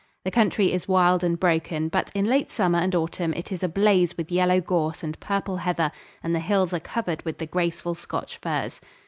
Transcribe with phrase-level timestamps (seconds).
[0.25, 4.17] The country is wild and broken, but in late summer and autumn it is ablaze
[4.17, 5.91] with yellow gorse and purple heather
[6.23, 8.81] and the hills are covered with the graceful Scotch firs.